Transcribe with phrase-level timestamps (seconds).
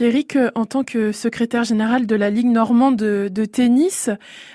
[0.00, 4.08] Pierrick, en tant que secrétaire général de la Ligue normande de, tennis,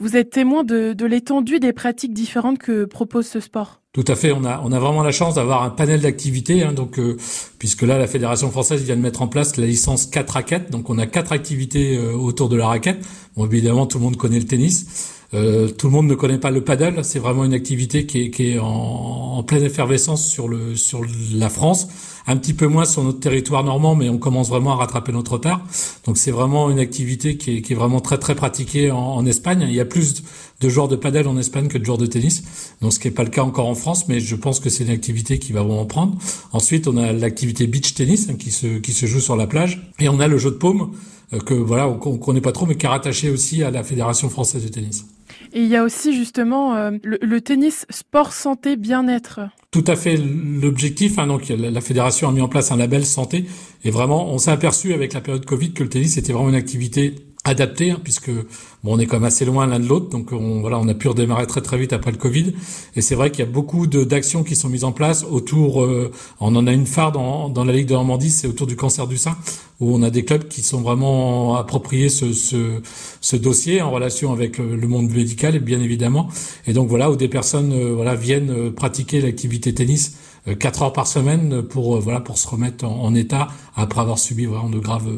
[0.00, 3.80] vous êtes témoin de, l'étendue des pratiques différentes que propose ce sport.
[3.92, 4.32] Tout à fait.
[4.32, 6.64] On a, vraiment la chance d'avoir un panel d'activités.
[6.64, 7.16] Hein, donc, euh,
[7.60, 10.72] puisque là, la fédération française vient de mettre en place la licence 4 raquettes.
[10.72, 13.06] Donc, on a quatre activités euh, autour de la raquette.
[13.36, 15.14] Bon, évidemment, tout le monde connaît le tennis.
[15.34, 17.04] Euh, tout le monde ne connaît pas le paddle.
[17.04, 21.88] C'est vraiment une activité qui est, en, pleine effervescence sur la France,
[22.28, 25.32] un petit peu moins sur notre territoire normand, mais on commence vraiment à rattraper notre
[25.32, 25.64] retard.
[26.04, 29.26] Donc c'est vraiment une activité qui est, qui est vraiment très très pratiquée en, en,
[29.26, 29.64] Espagne.
[29.66, 30.22] Il y a plus
[30.60, 32.44] de joueurs de paddle en Espagne que de joueurs de tennis,
[32.82, 34.84] donc ce qui n'est pas le cas encore en France, mais je pense que c'est
[34.84, 36.16] une activité qui va vraiment prendre.
[36.52, 39.90] Ensuite, on a l'activité beach tennis hein, qui se qui se joue sur la plage,
[39.98, 40.92] et on a le jeu de paume
[41.32, 43.82] euh, que voilà on, on connaît pas trop, mais qui est rattaché aussi à la
[43.82, 45.06] fédération française de tennis.
[45.52, 49.40] Et il y a aussi justement euh, le, tennis sport santé bien-être.
[49.70, 51.18] Tout à fait l'objectif.
[51.18, 53.44] Hein, donc la, fédération a mis en place un label santé
[53.84, 56.54] et vraiment on s'est aperçu avec la période Covid que le tennis était vraiment une
[56.54, 57.14] activité
[57.48, 60.60] adapté, hein, puisque bon, on est quand même assez loin l'un de l'autre, donc on,
[60.60, 62.54] voilà, on a pu redémarrer très très vite après le Covid.
[62.96, 65.82] Et c'est vrai qu'il y a beaucoup d'actions qui sont mises en place autour.
[65.82, 68.76] Euh, on en a une phare dans, dans la Ligue de Normandie, c'est autour du
[68.76, 69.36] cancer du sein,
[69.80, 72.80] où on a des clubs qui sont vraiment appropriés ce, ce,
[73.20, 76.28] ce dossier en relation avec le, monde médical, bien évidemment.
[76.66, 80.16] Et donc voilà, où des personnes euh, voilà viennent euh, pratiquer l'activité tennis
[80.60, 84.46] quatre heures par semaine pour voilà pour se remettre en, en état après avoir subi
[84.46, 85.10] vraiment de graves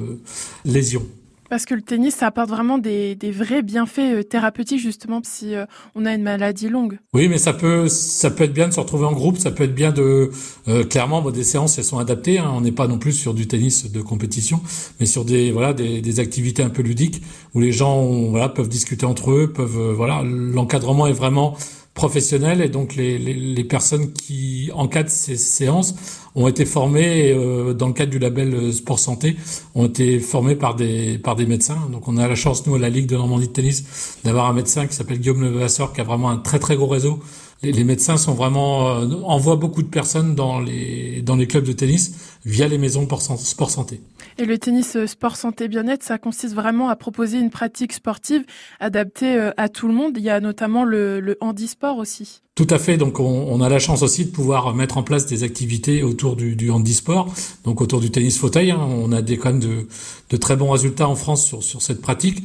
[0.64, 1.06] lésions.
[1.50, 5.66] Parce que le tennis, ça apporte vraiment des, vrais bienfaits euh, thérapeutiques, justement, si euh,
[5.96, 7.00] on a une maladie longue.
[7.12, 9.64] Oui, mais ça peut, ça peut être bien de se retrouver en groupe, ça peut
[9.64, 10.30] être bien de...
[10.68, 12.38] Euh, clairement, des séances, elles sont adaptées.
[12.38, 12.52] Hein.
[12.54, 14.60] on n'est pas non plus sur du tennis de compétition,
[15.00, 17.20] mais sur des, voilà, des, des activités un peu ludiques
[17.54, 19.90] où les gens voilà, peuvent discuter entre eux, peuvent...
[19.90, 21.56] voilà, L'encadrement est vraiment
[22.00, 25.94] professionnels et donc les, les, les, personnes qui encadrent ces séances
[26.34, 29.36] ont été formées euh, dans le cadre du label euh, Sport Santé,
[29.74, 31.80] ont été formées par des par des médecins.
[31.92, 34.54] Donc on a la chance nous à la Ligue de Normandie de tennis d'avoir un
[34.54, 37.18] médecin qui s'appelle Guillaume Levasseur qui a vraiment un très très gros réseau.
[37.62, 41.66] Les, les médecins sont vraiment euh, envoient beaucoup de personnes dans les dans les clubs
[41.66, 42.14] de tennis
[42.44, 43.06] via les maisons
[43.36, 44.00] sport santé.
[44.38, 48.44] Et le tennis euh, sport santé bien-être, ça consiste vraiment à proposer une pratique sportive
[48.78, 50.16] adaptée euh, à tout le monde.
[50.16, 52.42] Il y a notamment le, le handisport aussi.
[52.60, 52.98] Tout à fait.
[52.98, 56.36] Donc, on, on, a la chance aussi de pouvoir mettre en place des activités autour
[56.36, 57.32] du, du handisport,
[57.64, 58.70] donc autour du tennis fauteuil.
[58.70, 58.86] Hein.
[58.86, 59.86] On a des quand même de,
[60.28, 62.42] de, très bons résultats en France sur, sur cette pratique.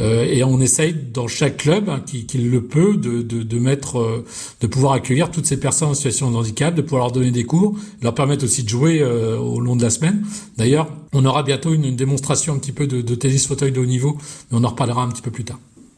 [0.00, 3.58] Euh, et on essaye dans chaque club hein, qui, qui, le peut de, de, de
[3.58, 4.24] mettre, euh,
[4.62, 7.44] de pouvoir accueillir toutes ces personnes en situation de handicap, de pouvoir leur donner des
[7.44, 10.24] cours, leur permettre aussi de jouer euh, au long de la semaine.
[10.56, 13.80] D'ailleurs, on aura bientôt une, une démonstration un petit peu de, de tennis fauteuil de
[13.80, 14.16] haut niveau,
[14.50, 15.58] mais on en reparlera un petit peu plus tard.